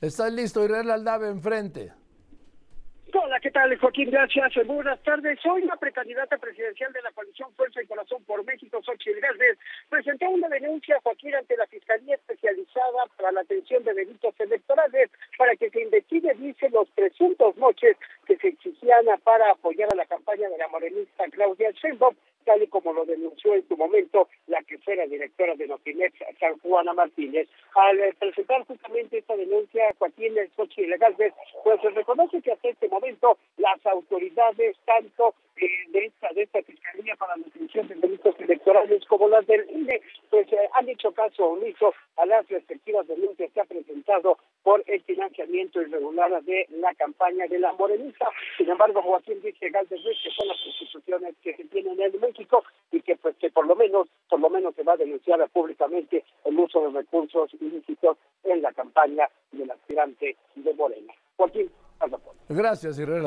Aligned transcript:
¿Estás 0.00 0.30
listo, 0.30 0.62
Israel 0.62 0.90
Aldave, 0.90 1.28
enfrente? 1.28 1.90
Hola, 3.14 3.40
¿qué 3.40 3.50
tal, 3.50 3.74
Joaquín? 3.78 4.10
Gracias. 4.10 4.66
Buenas 4.66 5.02
tardes. 5.02 5.38
Soy 5.42 5.62
la 5.62 5.76
precandidata 5.76 6.36
presidencial 6.36 6.92
de 6.92 7.00
la 7.00 7.10
coalición 7.12 7.50
Fuerza 7.54 7.80
y 7.82 7.86
Corazón 7.86 8.22
por 8.24 8.44
México, 8.44 8.82
Xochitl 8.82 9.20
Gálvez. 9.20 9.58
Presenté 9.88 10.28
una 10.28 10.48
denuncia, 10.48 11.00
Joaquín, 11.02 11.34
ante 11.34 11.56
la 11.56 11.66
Fiscalía 11.66 12.16
Especializada 12.16 13.06
para 13.16 13.32
la 13.32 13.40
Atención 13.40 13.82
de 13.84 13.94
Delitos 13.94 14.34
Electorales 14.38 15.10
para 15.38 15.56
que 15.56 15.70
se 15.70 15.80
investigue, 15.80 16.34
dice, 16.34 16.68
los 16.68 16.90
presuntos 16.90 17.56
moches 17.56 17.96
que 18.26 18.36
se 18.36 18.48
exigían 18.48 19.06
para 19.24 19.50
apoyar 19.50 19.88
a 19.90 19.96
la 19.96 20.04
campaña 20.04 20.50
de 20.50 20.58
la 20.58 20.68
morenista 20.68 21.24
Claudia 21.30 21.70
Sheinbaum 21.70 22.14
tal 22.46 22.62
y 22.62 22.68
como 22.68 22.92
lo 22.92 23.04
denunció 23.04 23.54
en 23.54 23.66
su 23.68 23.76
momento 23.76 24.28
fuera 24.86 25.04
directora 25.06 25.56
de 25.56 25.66
Notimex, 25.66 26.14
San 26.38 26.56
Juana 26.60 26.92
Martínez. 26.94 27.48
Al 27.74 27.98
eh, 27.98 28.14
presentar 28.18 28.64
justamente 28.66 29.18
esta 29.18 29.36
denuncia, 29.36 29.92
Joaquín 29.98 30.38
El 30.38 30.48
Sochi 30.52 30.86
Galvez, 30.86 31.34
pues 31.64 31.80
se 31.82 31.90
reconoce 31.90 32.40
que 32.40 32.52
hasta 32.52 32.68
este 32.68 32.88
momento 32.88 33.36
las 33.58 33.84
autoridades, 33.84 34.76
tanto 34.84 35.34
eh, 35.56 35.66
de 35.88 36.06
esta 36.06 36.28
de 36.34 36.42
esta 36.42 36.62
Fiscalía 36.62 37.16
para 37.16 37.36
la 37.36 37.44
Definición 37.44 37.88
de 37.88 37.94
Delitos 37.96 38.34
Electorales 38.38 39.04
como 39.06 39.28
las 39.28 39.44
del 39.46 39.68
INE, 39.70 40.00
pues 40.30 40.52
eh, 40.52 40.68
han 40.74 40.88
hecho 40.88 41.12
caso 41.12 41.46
omiso 41.46 41.92
a 42.16 42.26
las 42.26 42.48
respectivas 42.48 43.08
denuncias 43.08 43.50
que 43.52 43.60
ha 43.60 43.64
presentado 43.64 44.38
por 44.62 44.84
el 44.86 45.02
financiamiento 45.02 45.80
irregular 45.80 46.42
de 46.44 46.66
la 46.70 46.94
campaña 46.94 47.46
de 47.46 47.58
la 47.58 47.72
morenista. 47.72 48.30
Sin 48.56 48.68
embargo, 48.68 49.02
Joaquín 49.02 49.40
dice 49.42 49.70
Galvez 49.70 50.00
que 50.02 50.30
son 50.30 50.48
las 50.48 50.58
instituciones 50.64 51.34
que 51.42 51.56
se 51.56 51.64
tienen 51.64 52.00
en 52.00 52.20
México 52.20 52.62
y 52.92 53.00
que 53.00 53.16
pues 53.16 53.34
que 53.36 53.50
lo 53.66 53.76
menos 53.76 54.08
por 54.28 54.40
lo 54.40 54.50
menos 54.50 54.74
se 54.74 54.82
va 54.82 54.94
a 54.94 54.96
denunciar 54.96 55.48
públicamente 55.50 56.24
el 56.44 56.58
uso 56.58 56.80
de 56.80 56.90
recursos 56.90 57.52
ilícitos 57.60 58.16
en 58.44 58.62
la 58.62 58.72
campaña 58.72 59.28
del 59.52 59.70
aspirante 59.70 60.36
de 60.54 60.74
Morena. 60.74 61.12
Joaquín, 61.36 61.70
Gracias, 62.48 62.98
Israel 62.98 63.26